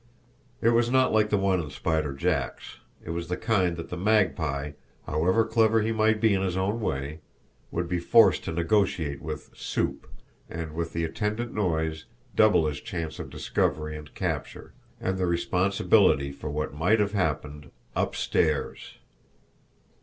It 0.63 0.69
was 0.69 0.89
not 0.89 1.13
like 1.13 1.29
the 1.29 1.37
one 1.37 1.59
in 1.61 1.69
Spider 1.69 2.11
Jack's; 2.13 2.79
it 3.05 3.11
was 3.11 3.27
the 3.27 3.37
kind 3.37 3.77
that 3.77 3.89
the 3.89 3.97
Magpie, 3.97 4.71
however 5.05 5.45
clever 5.45 5.83
he 5.83 5.91
might 5.91 6.19
be 6.19 6.33
in 6.33 6.41
his 6.41 6.57
own 6.57 6.79
way, 6.81 7.19
would 7.69 7.87
be 7.87 7.99
forced 7.99 8.43
to 8.45 8.51
negotiate 8.51 9.21
with 9.21 9.51
"soup," 9.55 10.07
and, 10.49 10.71
with 10.73 10.93
the 10.93 11.03
attendant 11.03 11.53
noise, 11.53 12.05
double 12.35 12.65
his 12.65 12.81
chance 12.81 13.19
of 13.19 13.29
discovery 13.29 13.95
and 13.95 14.15
capture 14.15 14.73
and 14.99 15.19
the 15.19 15.27
responsibility 15.27 16.31
for 16.31 16.49
what 16.49 16.73
might 16.73 16.99
have 16.99 17.13
happened 17.13 17.69
UPSTAIRS! 17.95 18.95